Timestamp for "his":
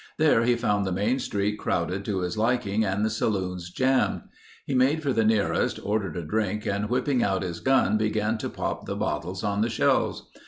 2.21-2.35, 7.43-7.59